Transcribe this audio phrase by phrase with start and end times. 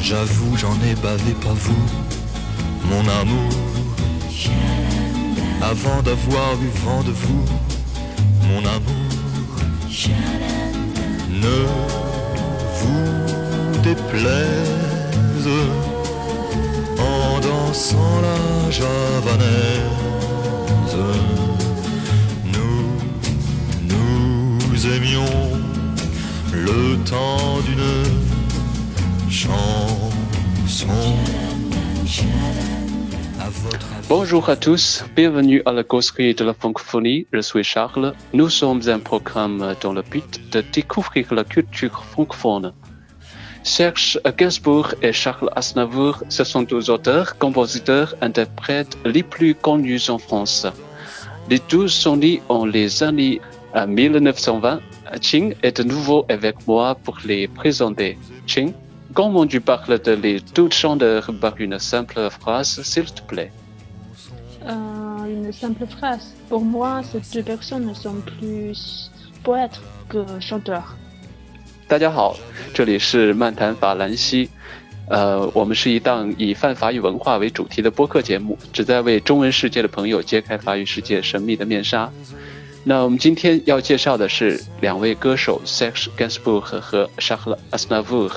[0.00, 1.86] J'avoue, j'en ai bavé, pas vous,
[2.84, 3.50] mon amour.
[5.62, 7.44] Avant d'avoir eu vent de vous,
[8.48, 9.06] mon amour.
[11.30, 11.66] Ne
[12.78, 15.48] vous déplaise
[16.98, 19.86] en dansant la javanaise.
[22.52, 22.98] Nous,
[23.88, 25.55] nous aimions
[26.66, 30.88] le temps d'une chanson.
[34.08, 37.26] Bonjour à tous, bienvenue à la causerie de la francophonie.
[37.32, 38.14] Je suis Charles.
[38.32, 42.72] Nous sommes un programme dans le but de découvrir la culture francophone.
[43.62, 50.18] Serge Gainsbourg et Charles Aznavour, ce sont deux auteurs, compositeurs, interprètes les plus connus en
[50.18, 50.66] France.
[51.48, 53.40] Les deux sont nés en les années
[53.76, 54.80] euh, 1920.
[55.19, 58.17] Ching est de nouveau avec moi pour les présenter.
[58.47, 58.73] Ching,
[59.13, 63.51] comment tu parles de les deux chanteurs par une simple phrase, s'il te plaît?
[64.65, 66.33] Euh, une simple phrase.
[66.47, 69.11] Pour moi, ces deux personnes sont plus
[69.43, 70.95] poètes que chanteurs.
[71.87, 72.37] 大家好，
[72.73, 74.49] 这里是漫谈法兰西，
[75.09, 82.09] 呃，我们是一档以泛法语文化为主题的播客节目，旨在为中文世界的朋友揭开法语世界神秘的面纱。
[82.88, 88.30] 那我们今天要介绍的是两位歌手 s e x g a n s b u r g 和 Charles Aznavour，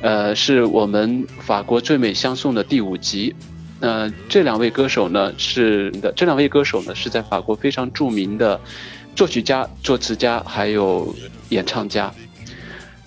[0.00, 3.32] 呃，是我们法国最美相送的第五集。
[3.78, 8.60] 那这两位歌手呢是的，这两位歌手呢是在法国非常著名的
[9.14, 11.14] 作曲家、作词家，还有
[11.50, 12.12] 演唱家。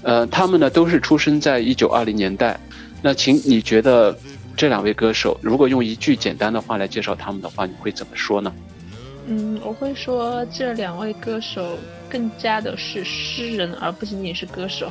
[0.01, 2.57] 呃，他们呢都是出生在一九二零年代。
[3.01, 4.17] 那请你觉得
[4.55, 8.53] 这两位歌手，如果用一句简单的话来介绍他们的话，你会怎么说呢？
[9.29, 11.77] 嗯，我会说这两位歌手
[12.09, 14.89] 更加的是诗人，而不仅仅是歌手。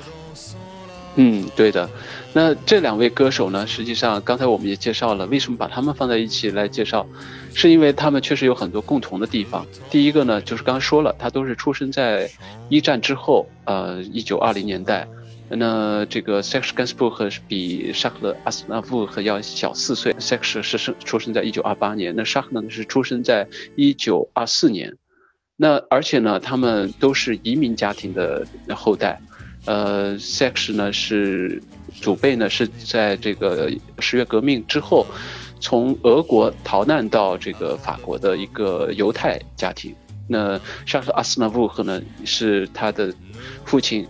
[1.17, 1.89] 嗯，对的。
[2.35, 7.07] 那这两位歌手呢，实际上刚才我们也介绍了，为什么把他们放在一起来介绍，
[7.55, 9.67] 是因为他们确实有很多共同的地方。
[9.91, 12.31] 第一个呢，就是刚刚说了，他都是出生在
[12.69, 15.09] 一战之后，呃，一九二零年代。
[15.49, 23.47] 那这个 Serge Gainsbourg 是比 Charles Aznavour 要小四岁 s e x 是生出生在一九二八年，那 Charles 呢是出生在
[23.77, 24.97] 一九二四年。
[25.57, 29.21] 那而且呢，他们都是移民家庭的后代。
[29.65, 31.63] 呃，Sex 呢是
[32.01, 35.07] 祖辈呢是在这个十月革命之后，
[35.59, 39.95] 从俄国逃难到这个法国的一个犹太家庭。
[40.29, 43.13] 那沙特阿斯纳布赫呢是他的
[43.65, 44.07] 父亲，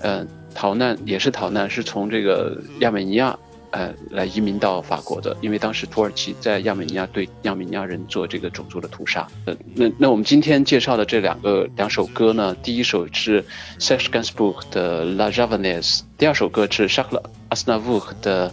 [0.00, 0.26] 呃，
[0.58, 3.38] 逃难也是逃难，是从这个亚美尼亚
[3.70, 9.24] 呃来移民到法国的，因为当时土耳其在亚美尼亚对亚美尼亚人做这个种族的屠杀。
[9.44, 13.44] 呃，那那我们今天介绍的这两个两首歌呢，第一首是
[13.78, 18.52] Serge Gainsbourg 的 La Javanaise，第二首歌是 Charles Aznavour 的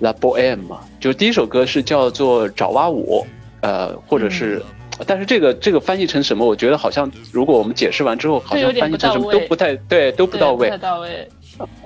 [0.00, 0.76] La Bohème。
[1.00, 3.26] 就是第一首歌是叫做爪哇舞，
[3.62, 4.62] 呃，或者是。
[5.06, 6.46] 但是这个这个翻译成什么？
[6.46, 10.68] 我觉得好像，如果我们解释完之后，好像翻译成什么都不太对，都不到位。
[10.68, 11.28] 不太到位。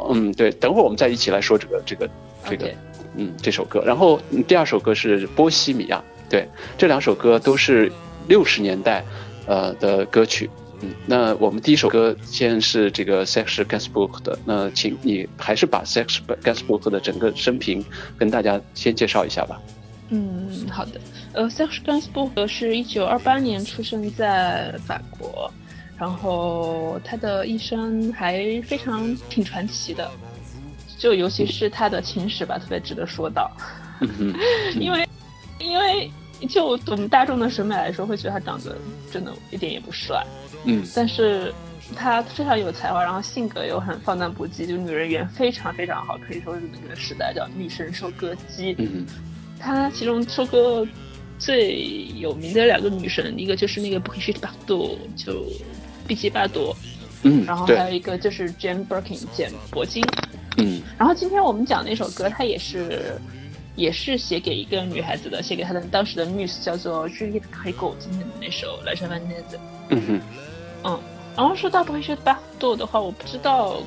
[0.09, 2.09] 嗯，对，等会儿我们再一起来说这个这个
[2.45, 2.71] 这个，
[3.17, 3.83] 嗯，这首歌。
[3.85, 5.99] 然后第二首歌是《波西米亚》，
[6.31, 6.49] 对，
[6.79, 7.91] 这两首歌都是
[8.29, 9.05] 六十年代
[9.47, 10.49] 呃的歌曲。
[10.83, 17.85] 嗯，那我们第一首歌先是这个 Serge Gainsbourg 的，那请你还是把 Serge Gainsbourg 的整个生平
[18.17, 19.61] 跟大家先介绍一下吧。
[20.09, 20.93] 嗯，好的。
[21.33, 25.53] 呃，Serge Gainsbourg 是一九二八年出生在法国，
[26.01, 30.11] 然后他的一生还非常挺传奇的，
[30.97, 33.53] 就尤其是他的情史吧，特别值得说到。
[34.81, 35.07] 因为，
[35.59, 36.11] 因为
[36.49, 38.79] 就我们大众的审美来说，会觉得他长得
[39.13, 40.25] 真的一点也不帅。
[40.65, 41.53] 嗯，但是
[41.95, 48.75] 他非常有才华，然后性格又很放荡不羁，就女人缘非常非常好，可以说是那个时代叫女神收割机。
[48.79, 49.05] 嗯，
[49.59, 50.89] 他其中收割。
[51.39, 55.47] 最有名的两个女神，一个就是那个 Brigitte Bardot，就
[56.11, 56.77] 碧琪巴朵，
[57.23, 60.05] 嗯，然后还有一个就是 Jane Birkin，简铂金，
[60.57, 63.17] 嗯，然后今天我们讲那首歌，它也是
[63.77, 69.55] 也是写给一个女孩子的，写给她的当时的 muse，叫做 Juliette Gréco，今天的那首《La Javanaise》，
[69.91, 70.21] 嗯哼，
[70.83, 71.01] 嗯。
[71.37, 73.81] 然后说到 Brigitte Bardot 的话，我不知道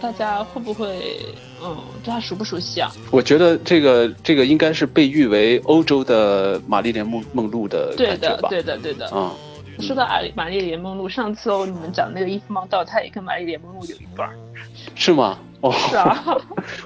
[0.00, 1.20] 大家会不会，
[1.62, 2.92] 嗯，对他熟不熟悉啊？
[3.12, 9.08] 我觉得这个这个应该是被誉为欧洲的玛丽莲梦梦露的对的，对的，对的。
[9.14, 9.32] 嗯，
[9.80, 14.28] 说到玛丽玛丽莲梦露，上次哦，你们讲那个伊夫猫道，他也跟玛丽莲梦露有一段。
[14.94, 15.38] 是吗？
[15.60, 16.24] 哦， 是啊，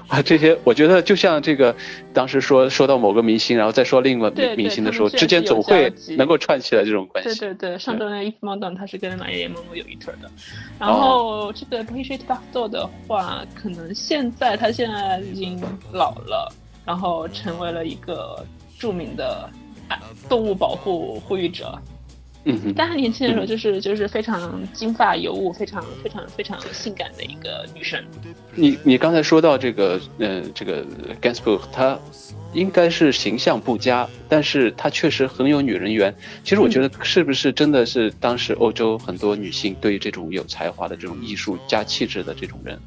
[0.07, 1.75] 啊，这些我觉得就像这个，
[2.11, 7.39] 当时说说到某个明星，然后再说另一个明星的时候，之间总会能够串起来这种关系。
[7.39, 10.31] 对对对，上周那 If Mountain 他是跟玛丽莲梦露有一腿的，
[10.79, 15.61] 然后这个 Brigitte Bardot 的话，可能现在他现在已经
[15.91, 16.51] 老了，
[16.83, 18.43] 然后成为了一个
[18.79, 19.47] 著名的
[19.87, 21.77] 啊动物保护呼吁者。
[22.45, 28.03] 嗯哼，但她年轻的时候就是就是非常金发尤物，非常非常非常性感的一个女生。
[28.53, 30.85] 你你刚才说到这个，呃，这个
[31.21, 31.97] Gainsbourg，她
[32.53, 36.13] 应该是形象不佳，但是她确实很有女人缘。
[36.43, 42.77] 其实我觉得是不是真的是当时欧洲很多女性对于这种有才华的这种艺术加气质的这种人，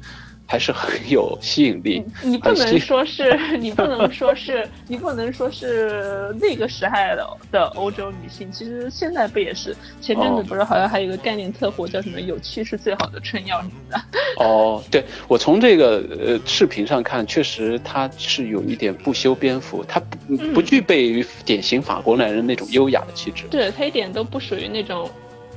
[0.47, 2.03] 还是很 有吸引力。
[2.23, 8.51] 你不能说是， 你不能说是，你不能说是那个时代的的欧洲女性。
[8.51, 9.75] 其实现在不也是？
[10.01, 13.99] 前阵子不是好像还有一个概念特火，叫什么“有趣是最好的春药”什么的。
[14.43, 23.45] 哦，对我从这个呃视频上看，确实她是有一点不修边幅，她不不具备于典型法国男人那种优雅的气质。
[23.51, 25.09] 对她一点都不属于那种。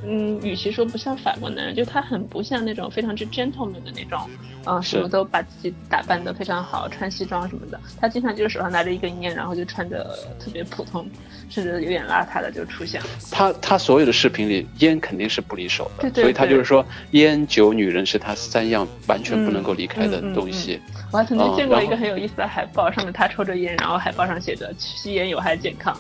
[0.04, 4.28] 嗯，与其说不像法国男人，就他很不像那种非常之 gentleman 的那种，
[4.64, 7.80] 啊、什么都把自己打扮得非常好，穿西装什么的。
[8.00, 10.04] 他经常就是手上拿着一根烟，然后就穿着
[10.38, 11.06] 特别普通，
[11.48, 13.06] 甚至有点邋遢的就出现了。
[13.30, 20.80] 他他所有的视频里，烟肯定是不离手的，对对所以他就是说，烟酒女人是他三样完全不能够离开的嗯嗯嗯东西。
[21.12, 25.94] 我还曾经见过一个很有意思的海报，上面他抽着烟，然后海报上写着“吸烟有害健康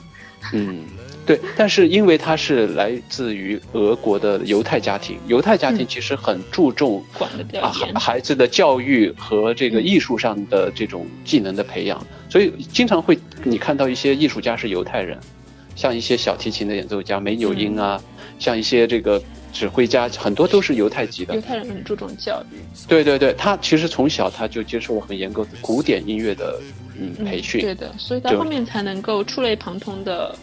[0.52, 0.84] 嗯，
[1.26, 7.72] 对，但是因为他是来自于俄国的犹太家庭，犹太家庭嗯其实很注重”，管的比较啊。
[8.00, 15.18] 孩子的教育和这个嗯艺术上的这种技能的培养，所以经常会你看到一些艺术家是犹太人，
[15.76, 18.02] 像一些小提琴的演奏家梅纽因啊，
[18.38, 19.22] 像一些这个
[19.52, 21.40] 指挥家，很多都是犹太籍的犹。
[21.40, 22.56] 太人很注重教育，
[22.88, 26.58] 对对对，他其实从小他就接受了很严格的古典音乐的
[27.00, 27.60] 嗯嗯培训。
[27.60, 30.36] 对的，所以到后面才能够触类旁通的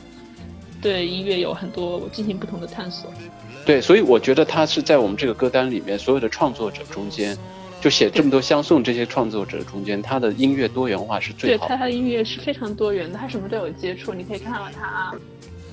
[0.82, 3.12] 对音乐有很多进行不同的探索。
[3.66, 7.38] 对，所以我觉得他是在我们这个歌单里面所有的创作者中间，
[7.82, 11.78] 就写这么多相送这些创作者中间，他的音乐多元化是最对好的。
[11.78, 14.14] 他的音乐是非常多元的，他什么都有接触。
[14.14, 15.14] 你可以看到他，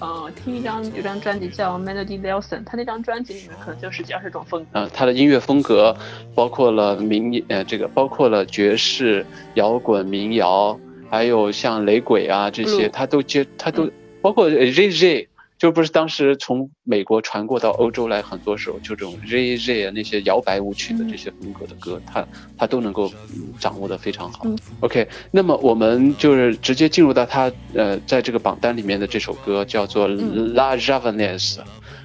[0.01, 4.69] 呃，听一张有张专辑叫《Melody Nelson》，他那张专辑里面可能就十几二十种风格。
[4.73, 5.97] 呃，他的音乐风格
[6.35, 9.25] 包括了民呃这个包括了爵士、
[9.55, 13.89] 摇滚、民谣，还有像雷鬼啊这些，他都接他都
[14.21, 15.29] 包括 J J。
[15.65, 22.23] 就不是当时从美国传过到欧洲来，很多时候就这种 J J 啊那些摇摆舞曲的这些风格的歌，他
[22.59, 24.41] 他都能够、嗯掌握的非常好。
[24.45, 31.55] 嗯 OK，那么我们就是直接进入到他呃在这个榜单里面的这首歌，叫做《嗯 La Javanaise》。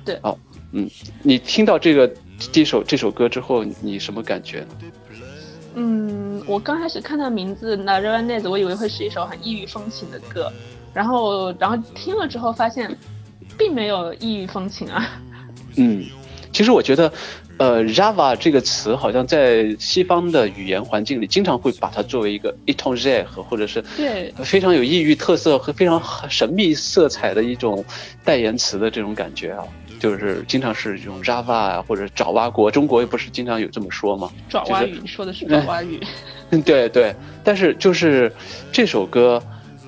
[0.06, 0.38] 对哦，
[0.72, 0.90] 嗯，
[1.22, 4.68] 你听到这个这首这首歌之后，你什么感觉呢？
[5.76, 10.50] 嗯，我刚开始看到名字《La r a v a n e s 我以为会是一首很异域风情的歌，
[10.94, 12.98] 然后然后听了之后发现，
[13.58, 15.20] 并没有异域风情啊。
[15.76, 16.06] 嗯，
[16.52, 17.12] 其实我觉得，
[17.58, 27.84] 呃，Java 这个词好像在西方的语言环境里，经常会把它作为一个 étranger 或者是对非常有异域特色和非常神秘色彩的一种
[28.24, 29.64] 代言词的这种感觉啊，
[30.00, 34.30] 就是经常是这种 Java 啊或者爪哇国，中国也不是经常有这么说吗？
[34.50, 36.00] 爪哇语，你说的是爪哇语。
[36.50, 38.34] 嗯，对对，但是就是
[38.72, 39.42] 这首歌，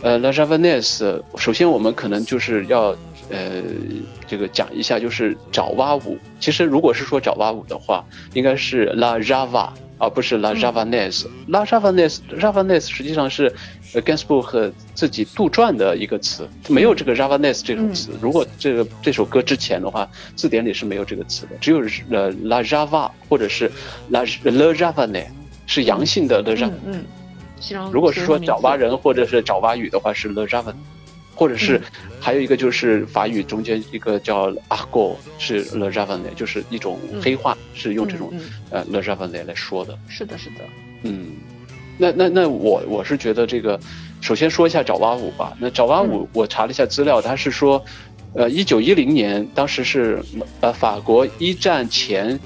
[0.03, 2.95] 呃，La Javanaise，首先我们可能就是要
[3.31, 3.63] 呃
[4.27, 6.17] 这个讲一下，就是爪哇舞。
[6.39, 11.25] 其实如果是说爪哇舞的话，应该是 La Java，而不是 La 嗯 Javanaise。
[11.47, 13.53] La Javanaise，Javanaise 实际上是
[13.93, 18.11] 呃 Gainsbourg 自己杜撰的一个词，没有这个 Javanaise 这种词。
[18.21, 23.71] 如果这个这首歌之前的话，字典里是没有这个词的，只有呃 La Java 或者是
[24.09, 25.25] La Javane。
[25.67, 27.05] 是阳性的 La Jav，嗯
[27.71, 30.73] 嗯，如果是说爪哇人或者是爪哇语的话是 La Javan，
[31.41, 31.81] 或者是嗯
[32.19, 38.31] 还有一个就是法语中间一个叫 Argot 是 Le Javan，就是一种黑话，是用这种
[38.69, 39.97] 呃 Le Javan 来说的。
[40.07, 40.57] 是的，是的，
[41.01, 41.31] 嗯，
[41.97, 43.79] 那那那我我是觉得这个，
[44.21, 45.57] 首先说一下爪哇舞吧。
[45.59, 47.83] 那爪哇舞我查了一下资料，它是说，
[48.35, 50.21] 呃，一九一零年当时是
[50.59, 52.39] 呃法国一战前。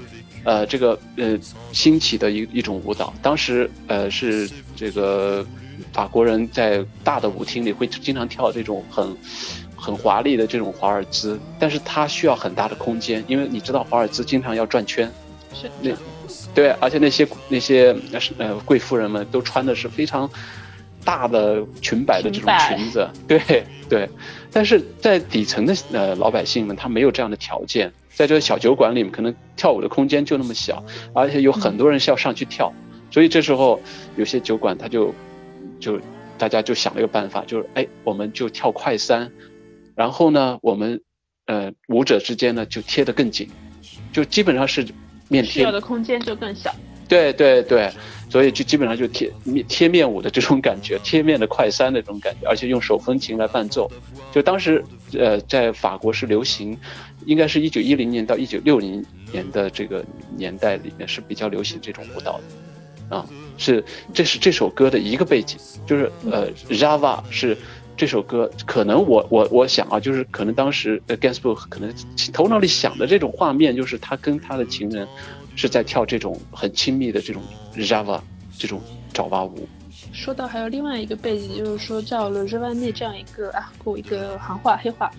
[0.44, 1.36] 呃，这个呃
[1.72, 5.44] 兴起的一一种舞蹈，当时呃是这个
[5.92, 9.16] 法国人在大的舞厅里会经常跳这种很
[9.76, 15.10] 很华丽的这种华尔兹，但是它需要很大的空间，因为你知道华尔兹经常要转圈，
[15.54, 15.90] 是那，
[16.54, 17.96] 对，而且那些那些
[18.38, 20.28] 呃贵妇人们都穿的是非常
[21.04, 24.08] 大的裙摆的这种裙子，对对，
[24.50, 32.72] 但是在底层的呃老百姓们，他没有这样的条件，在这个小酒馆里面，可能跳舞的空间就那么小，而且有很多人是要上去跳，
[33.10, 33.80] 所以这时候
[34.16, 35.14] 有些酒馆他就
[35.80, 36.00] 就
[36.38, 39.30] 大家就想了一个办法，就是哎，我们就跳快三，
[39.94, 41.00] 然后呢，我们
[41.46, 43.48] 呃舞者之间呢就贴得更紧，
[44.12, 44.86] 就基本上是
[45.28, 46.74] 面贴，需要的空间就更小。
[47.08, 47.88] 对对对，
[48.28, 53.88] 所以就基本上就贴面贴面舞的这种感觉，贴面的快三的这种感觉，而且用手风琴来伴奏。
[54.32, 54.84] 就当时
[55.16, 56.76] 呃在法国是流行，
[57.24, 60.04] 应该是一九一零年到一九六零年的这个
[60.36, 62.40] 年代里面是比较流行这种舞蹈
[63.08, 63.24] 的，啊，
[63.56, 63.84] 是
[64.14, 67.56] 这是这首歌的一个背景，就是呃 Java 是
[67.96, 71.92] 这首歌可能我我我想啊，就是可能当时呃 Gainsbourg 可能
[72.32, 75.06] 头脑里想的这种画面，就是他跟他的情人。
[75.58, 77.42] 是在跳这种很亲密的这种
[77.74, 78.20] Java
[78.58, 78.78] 这种
[79.14, 79.66] 爪哇舞。
[80.12, 85.10] 说到还有另外一个背景，就是说叫了 Java 内这样一个啊，过一个行话黑话，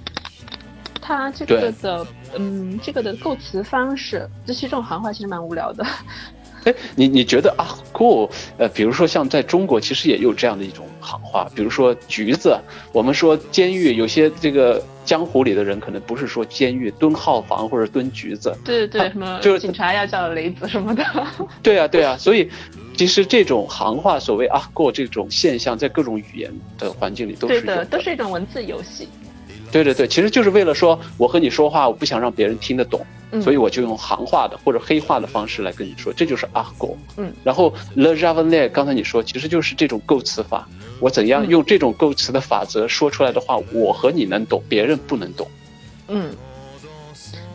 [1.02, 2.06] 它这个的
[2.38, 5.84] 嗯，这个的构词方式，这些这种行话其实蛮无聊的。
[6.68, 12.58] 哎，你你觉得啊，过呃，比如说像在中国，其实也有这样的一种行话，比如说橘子，
[12.92, 14.84] 我们说监狱有些这个。
[15.08, 21.02] 江湖里的人可能不是说监狱蹲号房或者蹲橘子，对对对，什么就是警察要叫雷子什么的。
[21.64, 22.52] 对啊对啊，所以
[22.98, 29.08] 其实这种行话，所谓啊过这种现象，在各种语言的环境里都是对的，都是一种文字游戏。
[29.72, 33.00] 对对对，其实就是为了说我和你说话，我不想让别人听得懂，
[33.42, 36.98] 所以我就用行话的或者黑话的方式来跟你说，这就是阿狗。
[37.18, 40.68] 嗯，然后 le javanais，刚才你说其实就是这种构词法。
[41.00, 45.48] 我怎样用这种构词的法则说出来的话，我和你能懂，别人不能懂。
[46.08, 46.34] 嗯，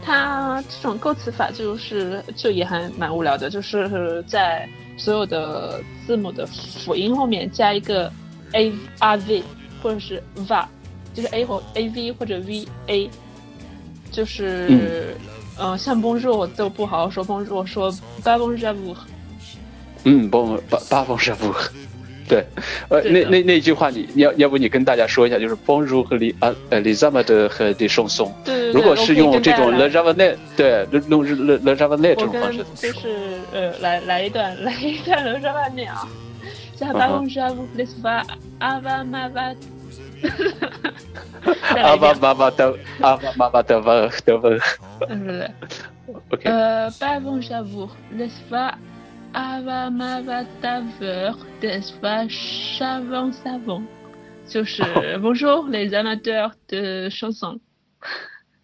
[0.05, 8.13] 他这种构词法就是就也还蛮无聊的，就是在所有的字母的辅音后面加一个
[8.53, 9.43] a r v
[9.83, 10.65] 或者是 va，
[11.13, 13.11] 就是 a 或 a v 或者 v a，
[14.13, 15.09] 就是嗯，
[15.79, 17.93] 像 bonjour 都不好好说 bonjour，说
[18.23, 18.97] ba bonjour。
[20.05, 21.37] 嗯，bon ba ba bonjour。
[22.29, 22.47] 对，
[22.89, 36.09] 呃，那那那句话，你要要不你跟大家说一下，就是 Bonjour 和李啊呃李 Zamade 和李松松，对，如果是用这种 Le Javanet，对，用 Le Le Javanet 这种方式，就是呃来来一段来一段 Le Javanet 啊，
[36.75, 38.25] 像 Bonjour les va
[38.61, 40.95] ava mava，阿巴妈妈的阿巴妈妈的
[41.97, 42.21] 问
[43.63, 44.59] 的问，对对
[45.27, 45.51] 对
[46.31, 46.91] ，OK，呃
[47.21, 48.75] ，Bonjour les va
[49.35, 53.83] Ava mava taver des va chavon savon，
[54.47, 54.83] 就是
[55.19, 57.59] Bonjour les amateurs de chanson。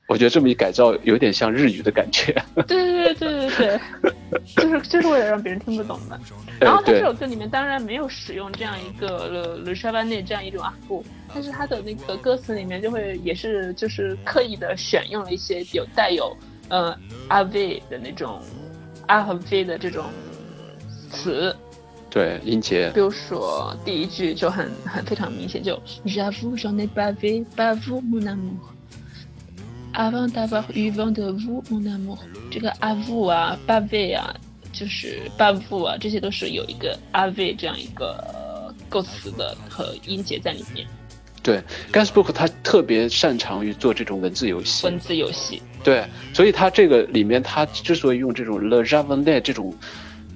[0.09, 2.35] 我觉得这么一改造，有点像日语的感觉。
[2.67, 4.11] 对对对对对对，
[4.57, 6.19] 就是就是为了让别人听不懂的。
[6.59, 16.35] 然后他这首歌里面当然没有使用这样一个 le le chavanet 这样一种阿布，但是他的那个歌词里面就会也是就是刻意的选用了一些有带有
[16.69, 16.99] 呃
[17.29, 18.43] 阿 v 的那种
[19.07, 20.05] 阿和 v 的这种。
[21.11, 21.57] 词，
[22.11, 25.75] 对音节，比如说第一句就很很非常明显，就
[26.05, 28.61] J'avoue j'en ai bavé, pas vous mon amour,
[29.95, 32.19] avant d'avoir eu vent de vous mon amour。
[32.51, 34.35] 这个 avoue 啊，bavé 啊，
[34.73, 40.87] 就是 bavu 啊，这些都是有一个 ave 这样一个构词的和音节在里面。
[41.43, 44.85] 对，Gasbook 他特别擅长于做这种文字游戏。
[44.87, 45.63] 文字游戏。
[45.83, 46.05] 对，
[46.35, 49.75] 所以他这个里面他之所以用这种 le javanais 这种。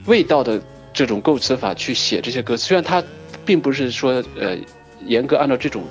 [0.06, 0.60] 味道的
[0.92, 3.00] 这种构词法去写这些歌，虽然他
[3.44, 4.58] 并不是说呃
[5.06, 5.84] 严格按照这种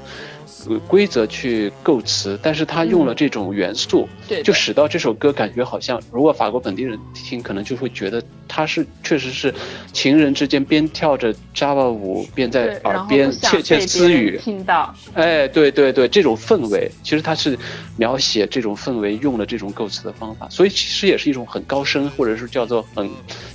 [0.88, 9.54] 规则去构词，但是他用了这种元素，对，就使到这首歌感觉好像，如果法国本地人听，可能就会觉得他是确实是
[9.94, 17.58] 情人之间边跳着 Java 舞，边在耳边窃窃私语，听到，哎，对对对，这种氛围，其实他是
[17.98, 23.10] 描写这种氛围用了这种构词的方法，所以其实也是一种很高深，或者是叫做很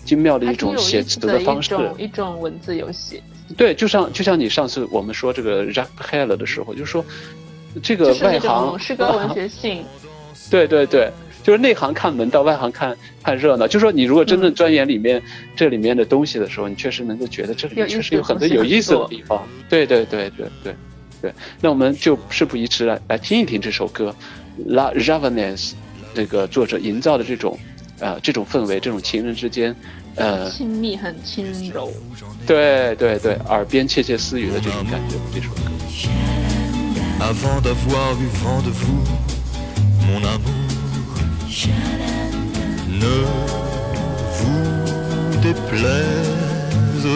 [0.05, 3.23] 精妙的一种写词的方式，一种文字游戏。
[3.55, 7.05] 对，就像就像你上次我们说这个 rap h e l l 的时候，就说
[7.83, 9.85] 这个外行诗歌文学 性。
[10.51, 11.11] 对对对，
[11.43, 13.67] 就是内行看门道，外行看看热闹。
[13.67, 15.23] 就说你如果真正钻研里面
[15.55, 19.47] 这里面的东西的时候，你确实能够觉得这里面确实有很多有意思的地方。
[19.69, 20.75] 对对对对对
[21.21, 21.33] 对。
[21.61, 24.15] 那我们就事不宜迟，来来听一听这首歌
[24.67, 25.71] 《La Ravenous》，
[26.15, 27.59] 这个作者营造的这种
[27.99, 29.75] 呃这种氛围，这种情人之间。
[30.16, 31.90] 呃，亲密很轻柔，
[32.46, 35.62] 对对对，耳边窃窃私语的这种感觉，这首歌。
[37.20, 39.04] Avant d'avoir eu vent de vous,
[40.08, 40.52] mon amour,
[42.90, 43.26] ne
[44.38, 47.08] vous déplaise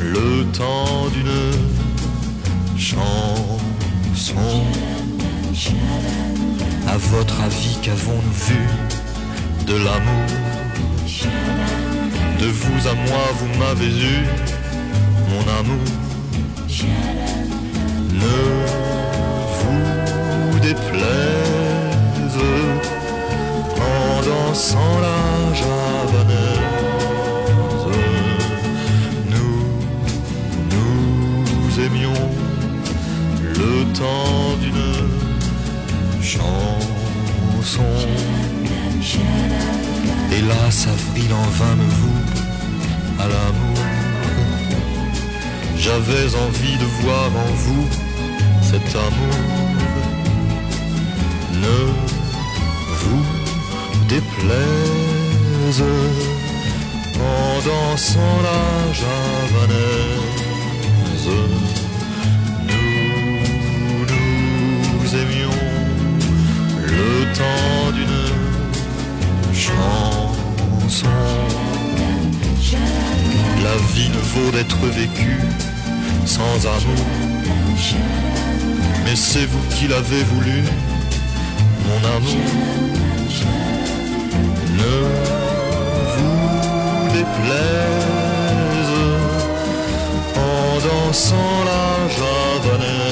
[0.00, 1.28] le temps d'une
[2.85, 4.61] chanson.
[6.87, 8.61] À votre avis, qu'avons-nous vu
[9.65, 10.27] de l'amour
[12.39, 14.19] De vous à moi, vous m'avez eu,
[15.31, 15.87] mon amour.
[18.23, 18.37] Ne
[19.57, 22.37] vous déplaise
[23.79, 26.64] en dansant la javanaise.
[40.31, 42.21] Hélas, avril en vain me vous
[43.19, 43.83] à l'amour.
[45.77, 47.87] J'avais envie de voir en vous
[48.61, 49.37] cet amour.
[51.65, 51.79] Ne
[53.01, 53.25] vous
[54.09, 55.83] déplaise
[57.19, 58.63] en dansant la
[59.01, 60.45] javanaise.
[62.67, 65.59] Nous, nous aimions
[66.97, 67.07] le
[67.39, 68.14] temps d'une
[73.63, 75.39] La vie ne vaut d'être vécue
[76.25, 77.05] sans amour.
[79.03, 80.63] Mais c'est vous qui l'avez voulu,
[81.85, 82.45] mon amour.
[84.77, 84.95] Ne
[86.15, 88.93] vous déplaise
[90.35, 93.04] en dansant la javanaise.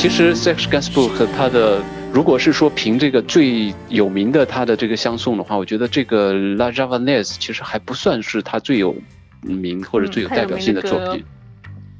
[0.00, 8.96] 其实 Sex Gainsbourg 他的，如果是说凭这个最有名的他的这个相送的话，我觉得这个 La Javanaise 其实还不算是他最有
[9.42, 11.22] 名或者最有代表性的作品。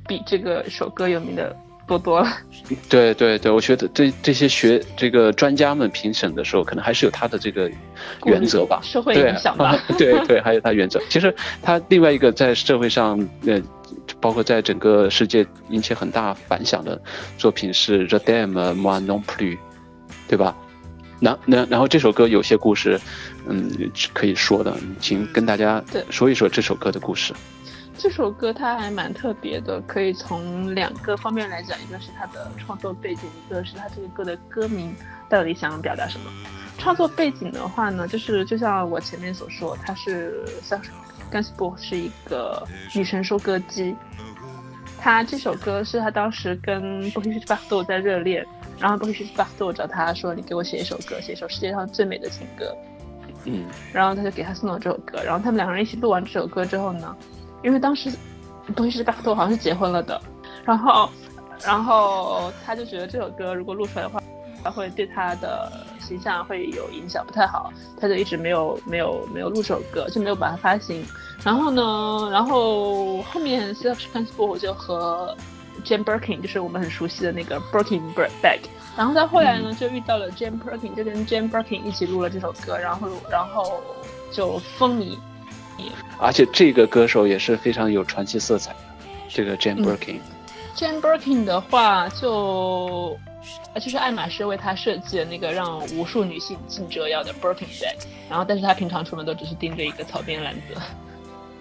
[0.08, 1.54] 比这个首歌有名的
[1.86, 2.28] 多多了。
[2.88, 7.70] 对对对，我觉得这这些学这个专家们评审的时候，可能还是有他的这个
[8.24, 9.78] 原则吧，社会影响吧。
[9.98, 10.98] 对 对，还有他原则。
[11.10, 13.60] 其实他另外一个在社会上，呃，
[14.20, 17.00] 包括在整个世界引起很大反响的
[17.38, 19.56] 作品是《The Dame Moi Non Plus》，
[20.28, 20.56] 对吧？
[21.22, 22.98] 那那然后这首歌有些故事，
[23.46, 27.34] 嗯，是可以说的，请跟大家对说一说这首歌的故事。
[27.98, 34.94] 这首歌它还蛮特别的，可以从两个方面来讲，一个是它的创作背景，一个是它这个歌的歌名
[35.28, 36.30] 到底想表达什么。
[36.78, 40.88] 创作背景的话呢，就是就像我前面所说，它是 Serge
[41.30, 43.94] Gainsbourg 是一个女神收割机。
[44.98, 48.44] 他这首歌是他当时跟 b o h i s b a c h t o 在热恋，
[48.78, 52.76] 然后 b o h i s b a c h t o 找他说：“你给我写一首歌，写一首世界上最美的情歌。”
[53.46, 57.16] 嗯然后他就给他送了这首歌，然后他们两个人一起录完这首歌之后呢，
[57.62, 58.12] 因为当时
[58.76, 60.20] 不会是巴克托好像是结婚了的，
[60.66, 61.08] 然后
[61.64, 64.22] 然后他就觉得这首歌如果录出来的话，
[64.62, 65.70] 他会对他的
[66.00, 71.04] 形象会有影响，不太好，他就一直没有没有没有录这首歌，就没有把它发行。
[71.42, 75.36] 然后呢，然后后面 s e l f t r a n s p o r t 就和
[75.84, 78.60] Jane Birkin，就是我们很熟悉的那个 Birkin bag。
[78.96, 83.80] 然后到后来呢，就遇到了 Jane Birkin，就跟 Jane Birkin 一起录了这首歌，然后然后
[84.30, 85.16] 就风靡。
[86.18, 88.78] 而且这个歌手也是非常有传奇色彩的，
[89.30, 90.18] 这个 Jane 嗯 Birkin。
[90.76, 93.18] Jane Birkin 的话就，
[93.74, 97.94] 呃就是爱马仕为她设计的那个让无数女性竞折腰的 Birkin bag，
[98.28, 100.74] 然后但是她平常出门都只是拎着一个草编篮子。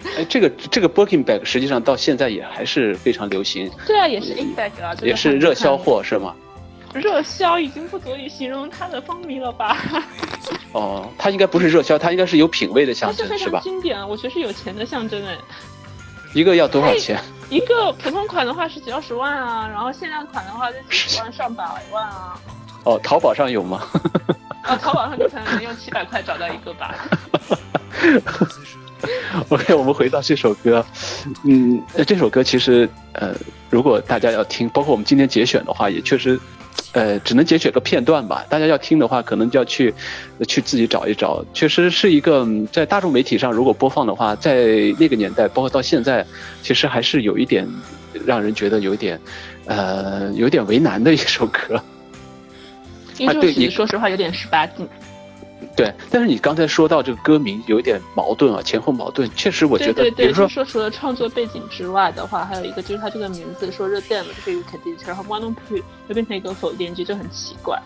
[0.18, 5.78] 哎，这个这个 Birkin bag 实际上到现在也还是非常流行，对啊，也是 in bag 啊，就也是热销。
[5.78, 6.34] 货是吗？
[6.94, 9.78] 热销已经不足以形容它的风靡了吧？
[10.72, 13.60] 哦，它应该不是热销，它应该是有品位的象征是吧？
[13.62, 15.38] 经典，我觉得是有钱的象征哎。
[16.34, 17.20] 一个要多少钱？
[17.50, 22.40] 一个普通款的话是几二十万啊，然后限量款的话就几十万上百万啊。
[22.84, 23.82] 哦，淘宝上有吗？
[24.64, 26.96] 啊，淘宝上你可能能用七百块找到一个吧。
[29.50, 30.86] OK，我们回到这首歌，
[31.44, 33.34] 嗯，呃这首歌其实呃，
[33.70, 36.40] 如果大家要听，包括我们今天节选的话，也确实，
[36.94, 38.46] 呃，只能截取个片段吧。
[38.50, 39.94] 大家要听的话，可能就要去
[40.40, 41.46] 呃去自己找一找。
[41.54, 44.66] 确实是一个嗯在大众媒体上如果播放的话，在
[44.98, 46.26] 那个年代，包括到现在，
[46.64, 47.68] 其实还是有一点
[48.26, 49.20] 让人觉得有一点，
[49.66, 51.82] 呃，有点为难的一首歌。
[53.18, 54.88] 因为这对你首曲子说实话有点十八禁。
[55.76, 59.30] 对，但是你刚才说到这个歌名有一点矛盾啊，前后矛盾。
[59.36, 67.80] 确实，我觉得，对对对，比如说就是说除了创作背景之外的话，还有一个就是它这个名字说 “the dam” 就是一个肯定词，然后 “one on two” 又变成一个否定句，就很奇怪。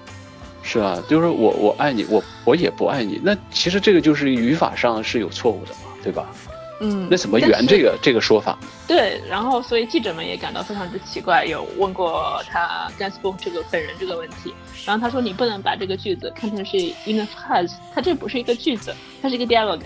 [0.61, 3.19] 是啊，就是我我爱你，我我也不爱你。
[3.23, 6.25] 那其实这个就是语法上是有错误的嘛，对吧？
[6.85, 8.57] 嗯，那怎么圆这个这个说法？
[8.85, 14.53] 对，然后所以记者们也感到非常之奇怪，有问过他 Gainsbourg 这个本人这个问题，
[14.85, 19.85] 然后他说你不能把这个句子看成是 in a phrase，它这不是一个句子，它是一个 dialogue，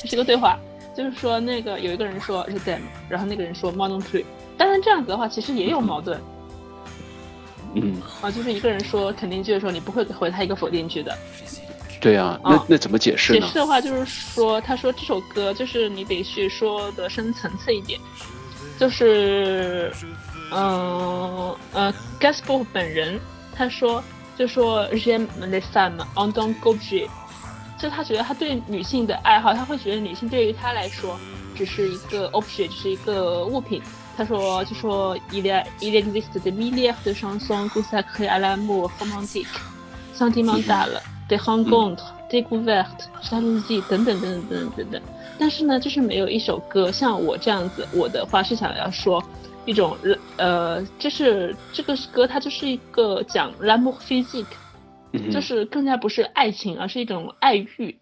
[0.00, 0.58] 它是一个对话，
[0.96, 4.24] 就是说那个有一个人说 je t'aime，然后那个人说 moi non plus，
[4.58, 6.20] 当然这样子的话其实也有矛盾
[7.74, 11.16] 嗯，啊，就是一个人说肯定句的时候，你不会回他一个否定句的，
[12.02, 13.54] 对啊，那哦那怎么解释呢解释？
[13.54, 18.00] 的话就是说，他说这首歌就是你得去说的深层次一点，
[18.76, 19.92] 就是，
[20.50, 23.20] 嗯呃 g a s p o 本人
[23.54, 24.02] 他说
[24.36, 27.08] 就说 j'aime les femmes en tant qu'objet，
[27.78, 31.16] 就他觉得他对女性的爱好，他会觉得女性对于他来说
[31.54, 33.80] 只是一个 objet，只是一个物品。
[34.16, 39.46] 他说就说 il y a il existe des milliards de chansons consacrées à l'amour romantique。
[41.42, 41.96] 《Hong Kong》，
[42.30, 42.86] 《Dig Your Heart》，
[43.20, 45.02] 《山路记》等等等等等等等等，
[45.38, 47.86] 但是呢，就是没有一首歌像我这样子。
[47.92, 49.22] 我的话是想要说
[49.64, 49.96] 一种，
[50.36, 54.46] 呃，就是这个歌它就是一个讲《Love physic，》，
[55.32, 57.96] 就是更加不是爱情，而是一种爱欲。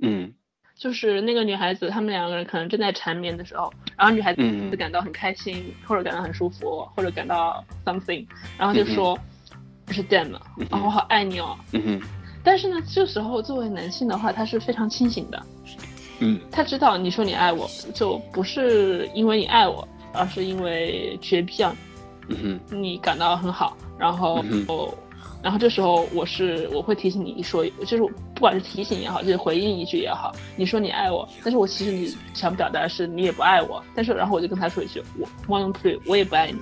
[0.00, 0.32] 嗯。
[0.78, 8.24] 就是那个女孩子，他们两个人可能正在缠绵的时候，然后女孩子感到很开心，或者感到很舒服，或者感到 something，
[8.56, 9.18] 然后就说
[9.90, 12.00] ：“是 damn，啊，我好爱你哦。”嗯
[12.42, 15.42] 但是呢，这时候作为男性的话，他是非常清醒的，
[16.20, 16.40] 嗯。
[16.50, 21.74] 他知道你说你爱我，就不是因为你爱我，而是因为绝壁啊
[22.28, 22.80] 嗯哼。
[22.82, 24.66] 你感到很好，然后，嗯
[25.40, 27.98] 然后这时候我是我会提醒你说，就是
[28.34, 36.58] 不管是提醒也好，就是回应一句也好，你说你爱我，但是我其实你想表达的是你也不爱我，但是然后我就跟他说一句，我 one three，我也不爱你，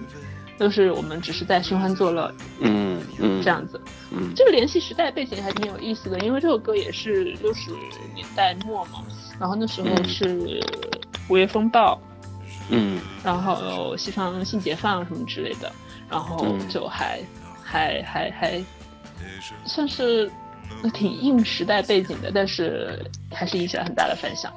[0.59, 3.81] 就是我们只是在寻欢作乐嗯嗯，这样子。
[4.11, 7.71] 嗯这个联系时代背景还挺有意思的，因为这首歌也是六十
[8.14, 9.05] 年代末嘛，
[9.38, 10.61] 然后那时候嗯是
[11.29, 12.01] 五月风暴，
[12.71, 15.71] 嗯然后西方性解放什么之类的，
[16.09, 17.21] 然后嗯就还、
[17.62, 18.64] 还还还
[19.64, 20.31] 算是
[20.95, 24.53] 挺应时代背景的，但是还是引起了很大的反响。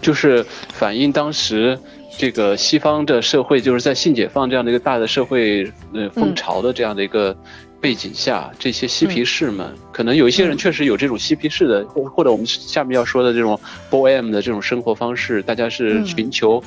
[0.00, 1.78] 就是反映当时
[2.18, 7.36] 这个西方的社会，就是在性解放这样的一个大的社会呃风潮的这样的一个
[7.80, 13.58] 背景下，这些嬉皮士们，可能有一些人嗯确实有这种嬉皮士的，或或者我们下面要说的这种
[13.90, 16.62] bohem 的这种生活方式，大家是嗯寻求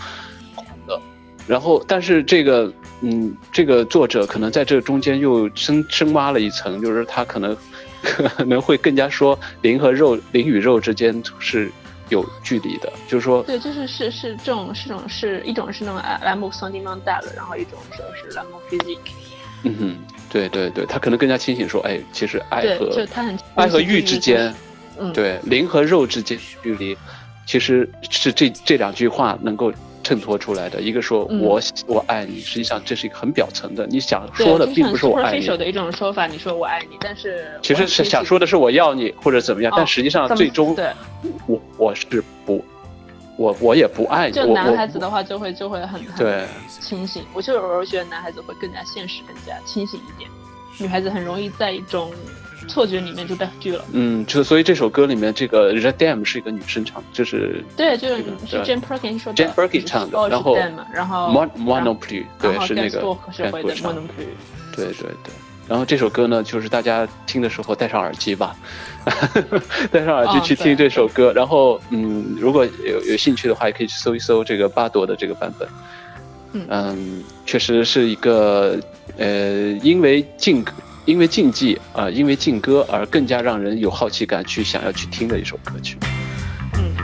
[0.88, 1.00] 的。
[1.48, 7.58] 然后，但是这个，嗯，这个作者可能在这中间又深深挖了一层，就是他可能
[8.02, 11.70] 可能会更加说灵和肉，灵与肉之间是
[12.12, 19.12] 有距离的，就是说，对，就是是是这种是种是一种是那种 l'amour sentimental，然后一种说是 l'amour physique。
[19.64, 19.96] 嗯哼，
[20.30, 24.54] 对对对，他可能更加清醒说，哎，其实爱，和就他很爱和欲之间，，
[25.00, 26.98] 嗯，对灵和肉之间距离，
[27.46, 29.72] 其实是这这两句话能够
[30.04, 30.82] 衬托出来的。
[30.82, 36.28] 一个说嗯我、我爱你，实际上这是一个很表层的，你想说的并不是我爱你，的一种说法。
[36.28, 40.92] 你说我爱你，但是其实是想说的是我要你或者怎么样，哦但实际上最终对，
[41.48, 42.64] 我我是不，
[43.38, 47.24] 我我也不爱你，就男孩子的话就会就会很很对清醒。
[47.34, 50.30] 我就有时候觉得男孩子会更加现实，更加清醒一点，
[50.80, 52.12] 女孩子很容易在一种
[52.68, 53.84] 错觉里面就被拒了。
[53.92, 60.56] 嗯，就所以这首歌里面这个 The Dam 是一个女生唱，就是对，就是是 Jane Birkin 说的 Jane Birkin 唱的哦然后
[60.94, 63.02] 然后 Mon Mon non plus，对，是那个。
[64.76, 65.34] 对对对。
[65.68, 68.56] 然后这首歌呢，就是大家听的时候戴上耳机吧，
[69.92, 71.32] 戴上耳机哦去听这首歌。
[71.34, 75.68] 然后，嗯，如果有有兴趣的话，也可以去搜一搜这个巴朵的这个版本。
[76.54, 78.78] 嗯确实是一个
[79.18, 80.66] 呃，因为禁
[81.06, 85.98] 因为禁忌啊、因为禁歌而更加让人有好奇感去想要去听的一首歌曲。
[86.78, 86.96] 嗯，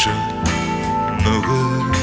[0.00, 0.16] Vision,
[1.24, 1.99] no good.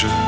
[0.00, 0.27] vision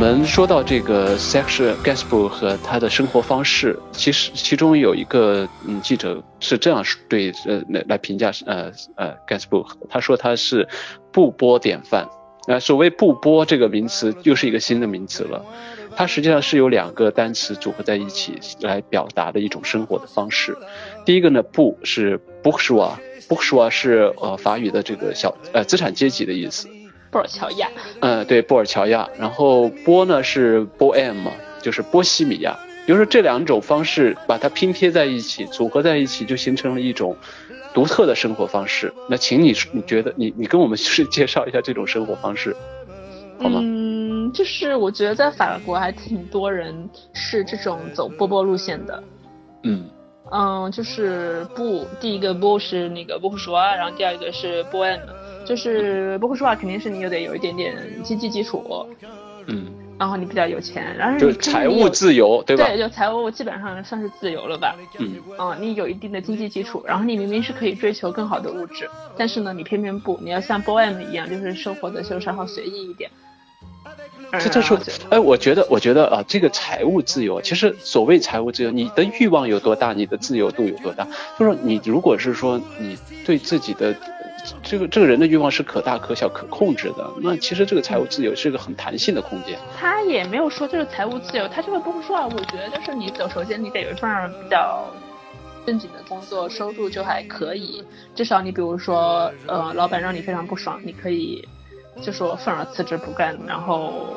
[0.00, 10.66] 我们说到这个 Serge Gainsbourg 和他的生活方式，其实其中有一个嗯记者是这样对呃来来评价呃呃 Gainsbourg，他说他是
[11.12, 12.08] 不播典范。
[12.48, 15.44] 那所谓不播这个名词又是一个新的名词了，
[15.94, 20.56] 它实际上是由两个单词组合在一起来表达的一种生活的方式。
[21.04, 26.70] 第一个呢，不是 bourgeois，bourgeois 是呃法语的这个小呃资产阶级的意思。
[27.10, 27.68] 布尔乔亚，
[28.00, 29.08] 嗯，对，布尔乔亚。
[29.18, 31.16] 然后波呢是 bohem，
[31.60, 32.56] 就是波西米亚。
[32.86, 37.16] 比如说这两种方式把它拼贴在一起，组合在一起，就形成了一种
[37.74, 38.92] 独特的生活方式。
[39.08, 42.56] 那请你你觉得你你跟我们就是介绍一下这种生活方式，
[43.40, 43.60] 好吗？
[43.62, 49.02] 嗯，就是我觉得在法国还挺多人是这种走波波路线的。
[49.62, 49.84] 嗯
[50.30, 55.00] 嗯，就是不，第一个不是那个波普说啊，然后第二个是波 M，
[55.44, 58.86] 就是波普说话，肯定是你有得有一点点经济基础，
[59.46, 59.66] 嗯，
[59.98, 62.68] 然后你比较有钱，然后就你财务自由，对吧？
[62.68, 64.76] 对，就财务基本上算是自由了吧。
[64.98, 73.10] 嗯嗯，你有一定的经济基础，然后你明明是可以追求更好的物质，但是呢，你偏偏不，你要像 BOM 一样，就是生活的就稍稍随意一点。
[74.38, 81.06] 这这说然后就，哎，我觉得，我觉得啊，这个财务自由，其实所谓财务自由，你的欲望有多大，你的自由度有多大。
[81.38, 83.94] 就是你如果是说你对自己的
[84.62, 89.58] 这个这个人的欲望是可大可小、可控制的，那其实这个财务自由是一个很弹性的空间。
[89.76, 94.10] 他也没有说就是财务自由，他这个不说啊，我觉得就是你走，首先你得有一份
[94.42, 94.86] 比较
[95.66, 101.46] 正经的工作，收入就还可以，至少你比如说，呃，老板让你非常不爽，你可以
[102.02, 104.14] 就说愤而辞职不干，然后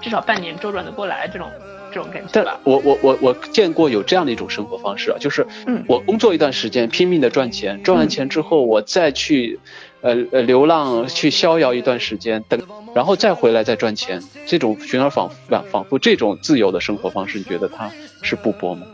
[0.00, 1.48] 至少半年周转得过来这种
[1.92, 2.58] 这种感觉对吧。
[2.64, 9.58] 我我我我见过有这样的一种生活方式啊，就是嗯我工作一段时间，拼命的赚钱，赚完钱之后，我再去，
[10.00, 12.60] 呃呃流浪，去逍遥一段时间，等，
[12.94, 17.90] 然后再回来再赚钱，这种循而仿反仿佛这种自由的生活方式，你觉得它
[18.22, 18.86] 是不播吗？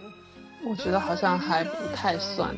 [0.69, 2.51] 我觉得好像还不太算。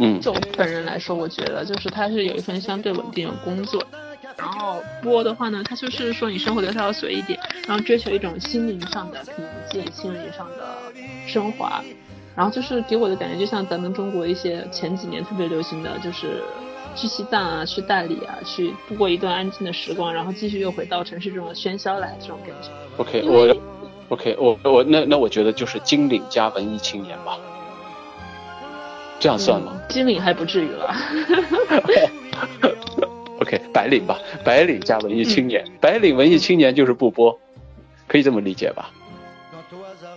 [0.00, 3.82] 嗯就我本人来说，我觉得就是他是有一份相对稳定的工作，
[4.38, 10.78] 然后播的话呢，他就是说你生活的稍微随意一点，然后追求一种心灵上的平静，心灵上的
[11.26, 11.82] 升华，
[12.36, 16.42] 然后就是给我的感觉就像咱们中国一些前几年特别流行的就是。
[16.96, 22.70] 去西藏啊，去大理啊，去度过一段安静的时光，然后继续又回到城市这种喧嚣来，这种感觉。
[22.96, 23.56] ，OK，我
[24.08, 27.38] OK，我我那那我觉得就是金领加文艺青年吧，
[29.20, 29.74] 这样算吗？
[29.74, 30.92] 嗯金领还不至于了。
[33.72, 37.38] 白领吧，白领加文艺青年，嗯白领文艺青年就是不播，
[38.06, 38.90] 可以这么理解吧？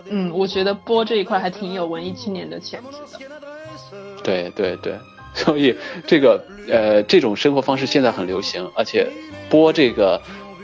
[0.10, 3.20] 嗯，我觉得播这一块还挺有文艺青年的潜质的。
[4.24, 4.94] 对对对，
[5.34, 9.08] 所以这个呃这种生活方式现在很流行，而且
[9.50, 10.22] 播这个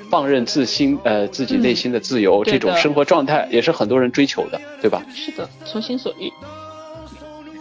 [0.10, 5.04] 放任自心呃自己内心的自由、这种生活状态，也是很多人追求的，对吧？
[5.14, 6.32] 是的，从心所欲。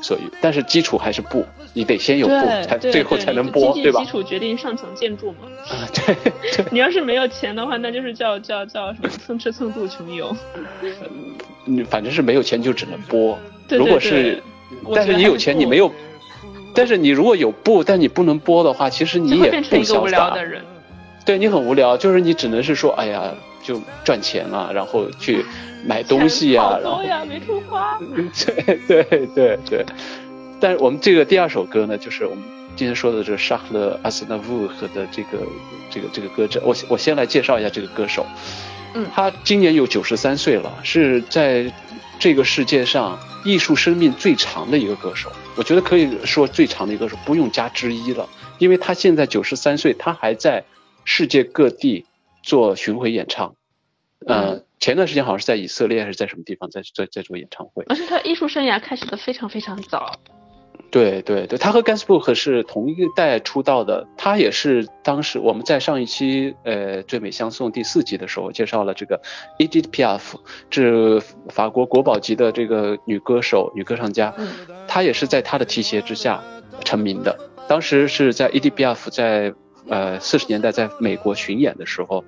[0.07, 4.07] 所以，但是基础还是布，你得先有布，才，最后才能播，对吧基？
[4.09, 5.49] 础决定上层建筑嘛。
[5.69, 6.65] 啊，对对。
[6.71, 10.33] 你要是没有钱的话，那就是叫叫叫什么蹭吃蹭住穷游。
[11.65, 13.37] 你反正是没有钱就只能播。
[13.67, 14.41] 对对如果是，
[14.95, 15.91] 但是是你有钱，你没有，
[16.73, 20.45] 但是你如果有布，但你不能播的话，其实你也不变成一个无聊的。
[20.45, 20.63] 人。
[21.25, 23.35] 对你很无聊，就是你只能是说，哎呀，
[23.67, 25.45] 就赚钱啊，然后去
[25.85, 27.99] 买东西呀、然后呀，没处花。
[28.07, 29.85] 对对对对。
[30.61, 32.45] 但是我们这个第二首歌呢，就是我们
[32.77, 35.39] 今天说的这个沙克勒阿斯纳夫和的这个
[35.91, 38.25] 这个这个歌者，我我先来介绍一下这个歌手。
[38.95, 41.71] 嗯他今年有九十三岁了，是在
[42.19, 45.31] 这个世界上艺术生命最长的一个歌手。
[45.57, 48.27] 我觉得可以说最长的一个歌手，不用加之一了，
[48.59, 50.65] 因为他现在九十三岁，他还在
[51.05, 52.07] 世界各地
[52.43, 53.56] 做巡回演唱。
[54.27, 57.85] 呃，嗯前段时间好像是在以色列还是在什么地方在在在做演唱会。
[57.89, 60.13] 而且他艺术生涯开始的非常非常早。
[60.91, 69.21] 对对对，他和 Gainsbourg 是同一代出道的，他也是当时我们在上一期呃《最美相送》第四集的时候介绍了这个
[69.59, 70.35] Edith Piaf，
[70.71, 74.49] 是法国国宝级的这个女歌手、女歌唱家，嗯
[74.87, 76.43] 她也是在她的提携之下
[76.85, 77.37] 成名的。
[77.67, 79.53] 当时是在 Edith Piaf 在
[79.89, 82.25] 呃四十年代在美国巡演的时候，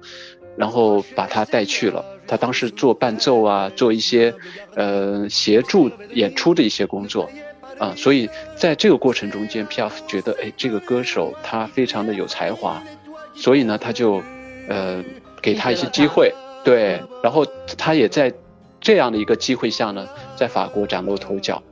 [0.59, 2.05] 然后把他带去了。
[2.27, 4.35] 他当时做伴奏啊，做一些
[4.75, 7.31] 呃协助演出的一些工作。
[7.79, 12.83] 啊，所以在这个过程中间，Piaf 觉得，哎，这个歌手他非常的有才华，
[13.37, 14.21] 所以呢，他就，
[14.69, 15.05] 呃，
[15.41, 18.35] 给他一些机会，对，然后他也在
[18.81, 21.63] 这样的一个机会下呢，在法国崭露头角，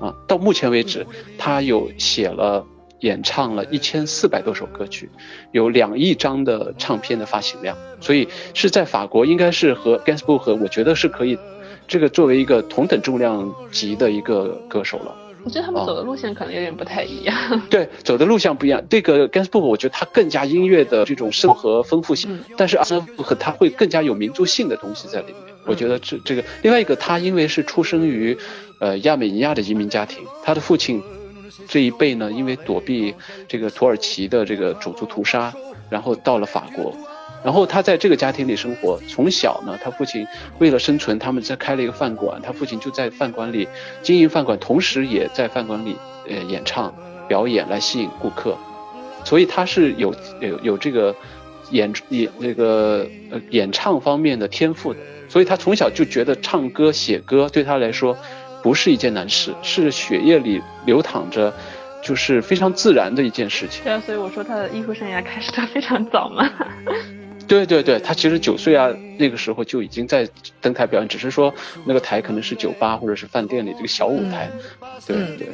[0.00, 1.06] 啊，到目前为止，
[1.38, 2.66] 他有写了、
[3.04, 5.10] 演唱了一千四百多首歌曲，
[5.52, 11.38] 有两亿张的唱片的发行量，所以是在法国应该是和 Gainsbourg，我觉得是可以，
[11.86, 15.14] 这个作为一个同等重量级的一个歌手了。
[15.44, 17.36] 我觉得他们哦走的路线可能有点不太一样。
[17.68, 18.82] 对，走的路线不一样。
[18.88, 25.36] 这个 Gainsbourg 我觉得他更加音乐的这种生活丰富性，嗯但是阿斯和他会更加有民族性的东西在里面。
[25.66, 28.38] 我觉得这这个另外一个，他因为是出生于
[28.80, 31.02] 呃亚美尼亚的移民家庭，他的父亲
[31.68, 33.14] 这一辈呢，因为躲避
[33.48, 35.52] 这个土耳其的这个种族屠杀，
[35.90, 36.94] 然后到了法国。
[37.44, 40.26] 然后他在这个家庭里生活，从小呢，他父亲
[40.58, 43.68] 为了生存，他们在开了一个饭馆，他父亲就在饭馆里
[44.02, 45.94] 经营饭馆，同时也在饭馆里
[46.26, 46.94] 呃演唱
[47.28, 48.56] 表演来吸引顾客，
[49.26, 51.14] 所以他是有有有这个
[51.70, 58.16] 演演那个呃演唱方面的天赋的，所以他从小就觉得唱歌写歌对他来说
[58.64, 61.52] 不是一件难事，是血液里流淌着，
[62.02, 63.84] 就是非常自然的一件事情。
[63.84, 66.50] 对啊，所以我说他的艺术生涯开始的非常早嘛。
[67.46, 70.26] 对对对，他其实九岁啊，那个时候就已经在
[70.62, 71.52] 登台表演，只是说
[71.84, 74.50] 那个台可能是酒吧或者是饭店里这个小舞台。
[75.06, 75.46] 对嗯对。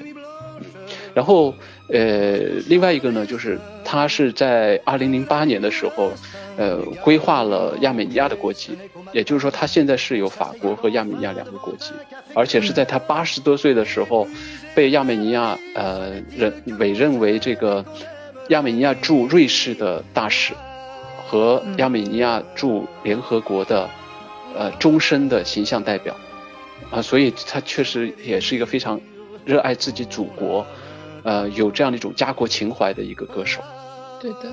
[1.12, 1.52] 然后
[1.92, 2.36] 呃，
[2.68, 6.12] 另外一个呢，就是他是在二零零八年的时候，
[6.56, 8.78] 呃，规划了亚美尼亚的国籍，
[9.12, 11.92] 也就是说他现在是有法国和亚美尼亚两个国籍，
[12.34, 14.26] 而且是在他八十多岁的时候，
[14.74, 17.84] 被亚美尼亚呃任委任为这个
[18.48, 20.54] 亚美尼亚驻瑞士的大使。
[21.26, 23.88] 和亚美尼亚驻联合国的，
[24.56, 26.16] 呃，终身的形象代表，
[26.90, 29.00] 啊，所以他确实也是一个非常
[29.44, 30.66] 热爱自己祖国，
[31.22, 33.61] 呃，有这样的一种家国情怀的一个歌手。
[34.20, 34.52] 对的，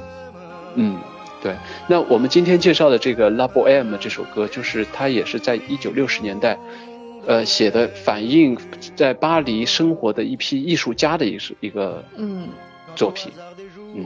[0.76, 0.99] 嗯，
[1.42, 1.56] 对。
[1.88, 6.58] 那我们今天介绍的这个《La Bohème》这首歌，就是它也是在一九六十年代，
[7.26, 8.58] 呃，写的反映
[8.96, 12.50] 在巴黎生活的一批艺术家的一首一个嗯，
[12.96, 13.32] 作品。
[13.96, 14.06] 嗯。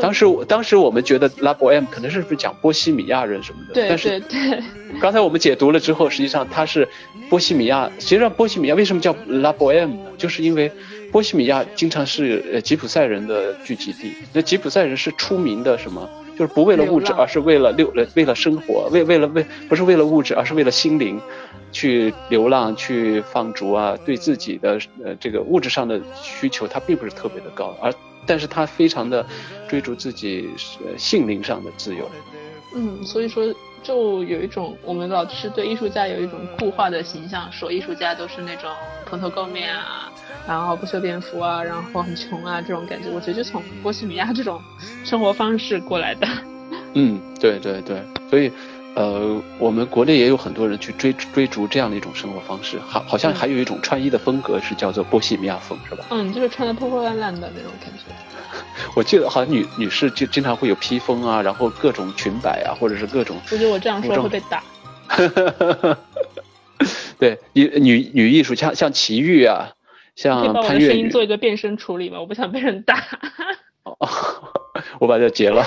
[0.00, 4.62] 当时我当时我们觉得拉波 M 可能是不是讲波西米亚人什么的，对但是对对，
[5.00, 6.88] 刚才我们解读了之后，实际上它是
[7.28, 7.90] 波西米亚。
[7.98, 10.10] 实际上波西米亚为什么叫拉波 M 呢？
[10.16, 10.72] 就是因为
[11.12, 14.14] 波西米亚经常是呃吉普赛人的聚集地。
[14.32, 16.08] 那吉普赛人是出名的什么？
[16.32, 21.20] 就是不为了物质，而是为了六呃为了生活，为为了为不是为了物质，而是为了心灵，
[21.70, 27.92] 去流浪，去放逐啊，对自己的呃这个物质上的需求，他并不是特别的高，而
[28.26, 29.24] 但是他非常的
[29.68, 30.48] 追逐自己
[30.86, 32.10] 呃性灵上的自由。
[32.74, 33.44] 嗯，所以说
[33.82, 38.70] 就有一种我们老是对艺术家有一种固化的形象，说艺术家都是那种
[39.04, 40.10] 蓬头垢面啊，
[40.46, 43.08] 然后不修边幅啊，然后很穷啊这种感觉。
[43.10, 44.60] 我觉得就从波西米亚这种
[45.04, 46.26] 生活方式过来的。
[46.94, 48.52] 嗯，对对对，所以，
[48.94, 56.04] 呃，我们国内也有很多人去追追逐这样的一种生活方式，好，好像还有一种穿衣的风格是叫做波西米亚风，是吧？
[56.10, 58.04] 嗯，就是穿的破破烂烂的那种感觉。
[58.94, 64.62] 我记得好像女女士就经常会有披风啊，然后各种裙摆啊，或者是各种我觉得我这样说会被打。
[67.18, 69.70] 对女女女艺术家像齐豫啊，
[70.14, 72.20] 像把我的声音做一个变声处理吗？
[72.20, 72.96] 我不想被人打。
[73.84, 73.96] 哦
[74.98, 75.64] 我把这截了。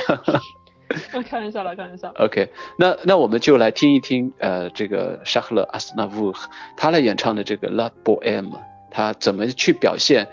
[1.14, 2.12] 我 开玩笑了，开玩笑。
[2.18, 6.34] OK，那那我们就来听一听，呃，这个沙赫勒阿斯纳乌
[6.78, 8.50] 他来演唱的这个《La Bohème》，
[8.92, 10.28] 他怎么去表现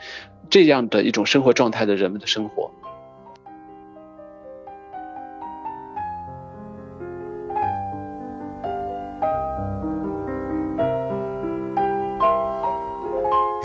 [0.51, 2.71] 这样的一种生活状态的人们的生活。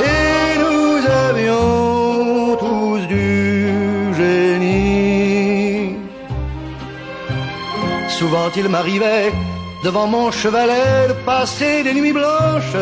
[0.00, 0.96] et nous
[1.28, 5.96] avions tous du génie.
[8.08, 9.32] Souvent il m'arrivait
[9.84, 12.76] devant mon chevalet de passer des nuits blanches,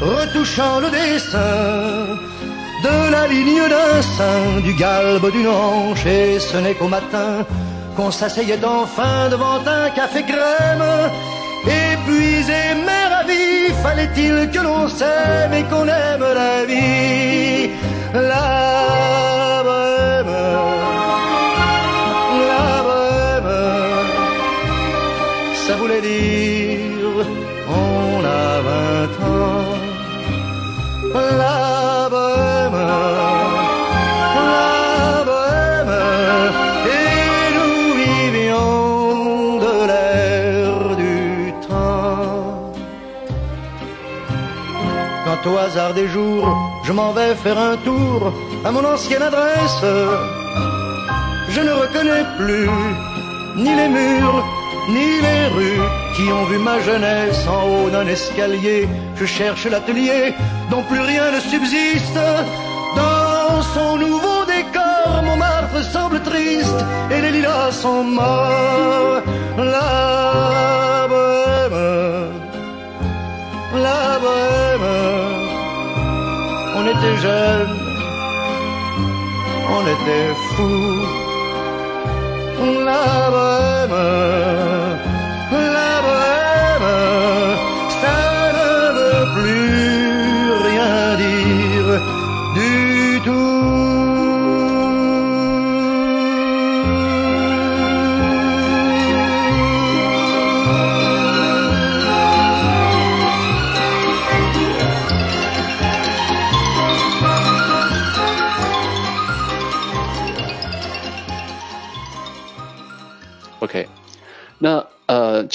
[0.00, 2.18] retouchant le dessin
[2.82, 7.46] de la ligne d'un sein, du galbe d'une hanche, et ce n'est qu'au matin
[7.96, 10.84] qu'on s'asseyait enfin devant un café crème.
[11.64, 17.70] Épuisé mais ravi, fallait-il que l'on s'aime et qu'on aime la vie.
[45.44, 46.46] Au hasard des jours,
[46.84, 48.32] je m'en vais faire un tour
[48.64, 49.84] à mon ancienne adresse,
[51.48, 52.70] je ne reconnais plus
[53.56, 54.44] ni les murs,
[54.88, 55.82] ni les rues
[56.14, 58.88] qui ont vu ma jeunesse en haut d'un escalier.
[59.16, 60.34] Je cherche l'atelier
[60.70, 62.20] dont plus rien ne subsiste.
[62.96, 69.22] Dans son nouveau décor, Montmartre semble triste et les lilas sont morts.
[69.58, 72.30] La bohème,
[73.74, 74.18] la
[76.82, 77.78] on était jeunes,
[79.76, 81.06] on était fous.
[82.86, 83.04] La
[83.34, 83.96] bohème,
[85.76, 86.41] la bohème,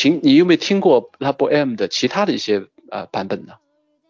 [0.08, 3.54] 呃，请你有没有听过 La Bohème 的其他的一些呃版本呢？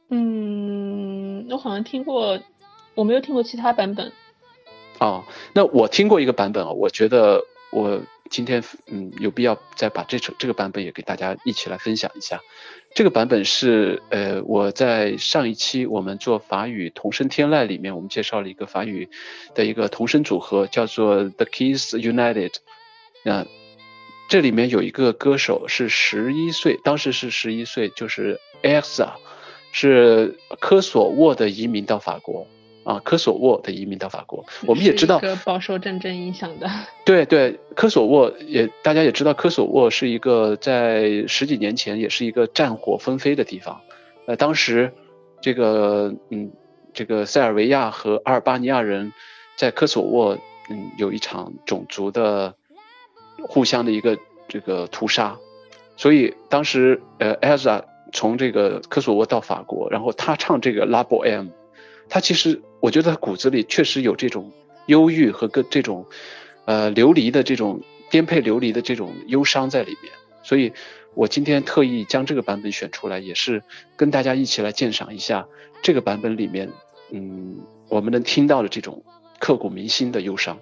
[0.09, 2.39] 嗯，我好像听过，
[2.95, 4.11] 我没有听过其他版本。
[4.99, 5.23] 哦，
[5.53, 12.41] 那我听过一个版本啊，我觉得我今天嗯有必要再把这首这个版本也给大家一起来分享一下。
[12.95, 19.09] 这个版本是呃我在上一期我们做法语童声天籁里面，我们介绍了一个法语
[19.53, 22.53] 的一个童声组合，叫做 The Keys United。
[23.23, 23.45] 那
[24.27, 29.09] 这里面有一个歌手是十一岁，当时是十一岁，就是 Elsa。
[29.73, 32.47] 是科索沃的移民到法国
[32.83, 34.43] 啊，科索沃的移民到法国。
[34.65, 36.67] 我们也知道饱受战争影响的。
[37.05, 43.79] 对对，科索沃也大家也知道，科索沃是一个在十几年前也是一个战火纷飞的地方。
[44.25, 44.91] 呃，当时
[45.41, 46.51] 这个嗯，
[46.91, 49.13] 这个塞尔维亚和阿尔巴尼亚人
[49.57, 50.35] 在科索沃
[50.71, 52.55] 嗯有一场种族的
[53.43, 54.17] 互相的一个
[54.47, 55.37] 这个屠杀，
[55.95, 57.83] 所以当时呃艾莎
[58.13, 61.45] 从这个科索沃到法国，然后他唱这个《La b o m》，
[62.09, 64.51] 他其实我觉得他骨子里确实有这种
[64.85, 66.05] 忧郁和跟这种
[66.65, 70.11] 呃流离的这种颠沛流离的这种忧伤在里面，
[70.43, 70.71] 所以
[71.13, 73.61] 我今天特意将这个版本选出来，也是
[73.95, 75.45] 跟大家一起来鉴赏一下
[75.81, 76.69] 这个版本里面，
[77.11, 77.57] 嗯，
[77.89, 79.03] 我们能听到的这种
[79.39, 80.57] 刻骨铭心的忧伤。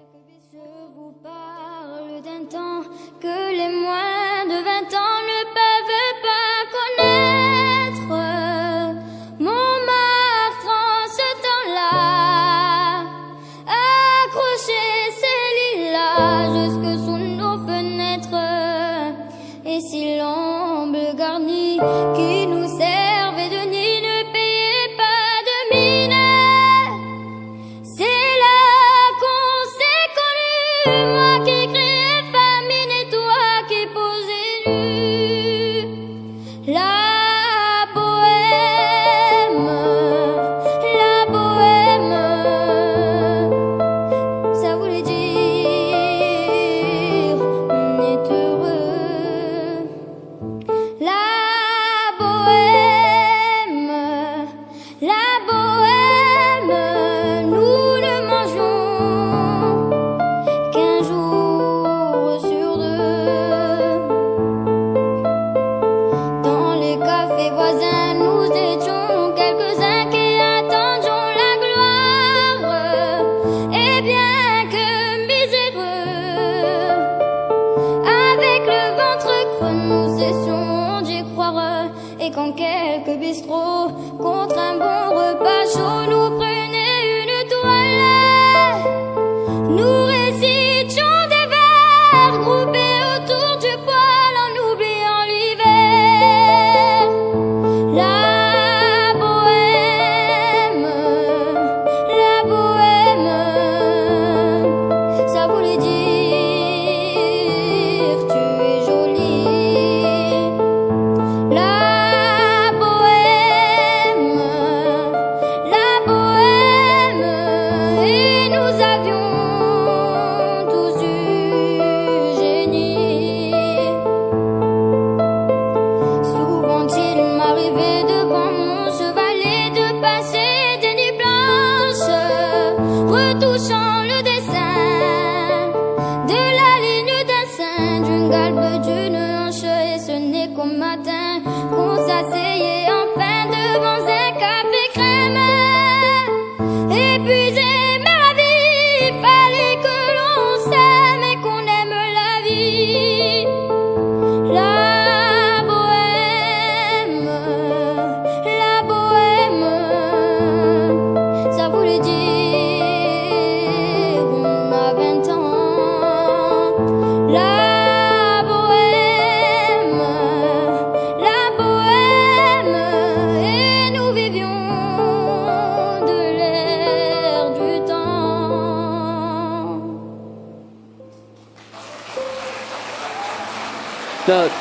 [3.70, 5.05] Moins de 20 ans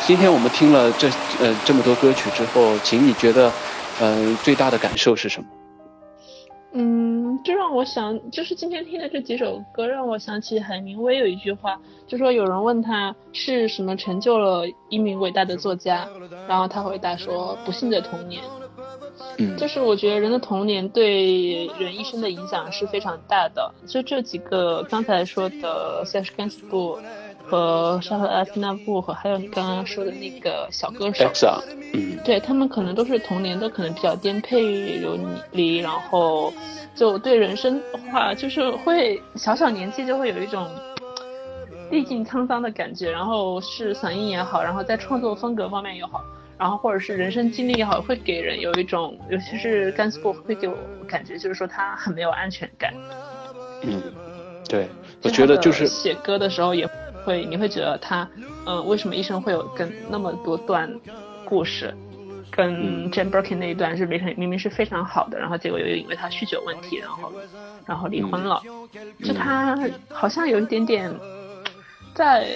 [0.06, 1.08] 今天我们听了这
[1.40, 3.50] 呃这么多歌曲之后，请你觉得，
[4.00, 5.48] 呃最大的感受是什么？
[6.74, 16.06] 嗯，这让我想，就是今天听的这几首歌，让我想起海明威有一句话，就说有人问他是什么成就了一名伟大的作家，
[16.46, 18.42] 然后他回答说不幸的童年。
[19.38, 23.72] 嗯就是我觉得人的童年对人一生的影响是非常大的。
[23.86, 26.98] 就这几个刚才说的塞什甘斯布
[27.46, 31.30] 和沙赫阿斯纳布和还有你刚刚说的那个小歌手
[31.92, 35.18] 嗯对他们可能都是童年都可能比较颠沛流
[35.52, 36.52] 离，然后
[36.94, 40.66] 就对人生的话，就是会小小年纪就会有一种
[41.90, 46.24] 历尽沧桑的感觉，然后是嗓音也好，然后在创作风格方面也好，
[46.58, 50.74] 然后或者是人生经历也好，会给人有一种，尤其是甘斯布会给我
[51.06, 52.92] 感觉就是说他很没有安全感。
[53.82, 54.02] 嗯，
[54.66, 54.88] 对，
[55.22, 56.88] 我觉得就是写歌的时候也
[57.24, 58.28] 会，你会觉得他，
[58.66, 60.90] 嗯、为什么一生会有跟那么多段
[61.44, 61.94] 故事？
[62.50, 67.32] 跟 Jane Birkin 那一段是明明明明是非常好的，然后结果又因为他酗酒问题，然后
[67.84, 68.62] 然后离婚了。
[69.24, 69.76] 就他
[70.08, 71.12] 好像有一点点
[72.14, 72.46] 在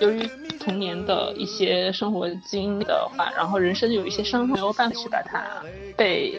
[0.00, 0.26] 由于
[0.58, 5.44] 童年的一些生活经历的话，然后人生有一些伤痛没有办法去把它
[5.96, 6.34] 被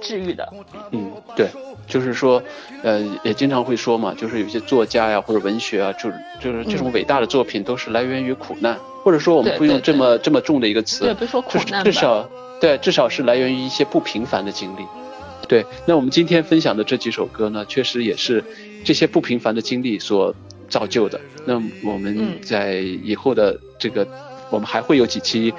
[0.00, 0.48] 治愈的。
[0.92, 1.48] 嗯，对，
[1.86, 2.42] 就是说，
[2.82, 12.28] 呃，也经常会说嘛，就是有些作家呀或者文学啊，就是就是这种伟大的作品都是来源于苦难，或者说我们对不用对这么这么重的一个词，对不是说苦难吧至少
[12.60, 14.82] 对，至少是来源于一些不平凡的经历。
[15.48, 18.44] 对，那我们今天分享的这几首歌呢，确实也是
[18.84, 20.32] 这些不平凡的经历所
[20.70, 21.20] 造就的。
[21.44, 21.54] 那
[21.84, 24.06] 我们嗯在以后的这个，
[24.48, 25.52] 我们还会有几期，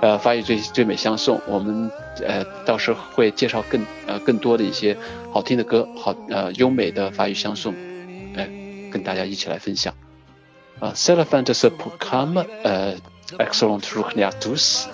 [0.00, 1.90] 呃，法语最最美相送，我们
[2.26, 4.96] 呃到时候会介绍更呃更多的一些
[5.32, 7.74] 好听的歌，好呃优美的法语相送，
[8.36, 8.46] 呃，
[8.90, 9.92] 跟大家一起来分享。
[10.80, 12.96] 啊 c e l e f a n t ce programme, euh,
[13.38, 14.88] excellente journée à tous,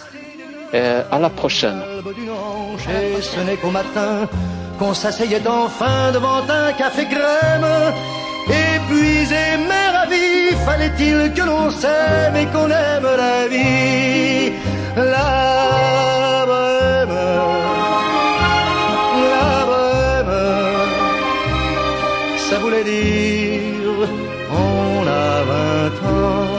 [0.72, 1.78] et à la prochaine.
[1.78, 4.28] l'albe du hanche et ce n'est qu'au matin
[4.78, 7.66] qu'on s'asseyait enfin devant un café crème.
[9.28, 14.52] Épuisé mais ravi, fallait-il que l'on s'aime et qu'on aime la vie,
[14.96, 17.16] la bohème,
[19.32, 20.34] la bohème.
[22.48, 24.08] Ça voulait dire
[24.50, 26.58] on a vingt ans,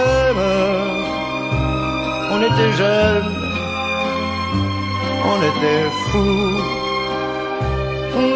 [2.51, 3.33] était jeune,
[5.31, 6.27] on était fou,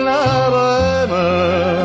[0.05, 0.23] la
[0.55, 1.84] reine.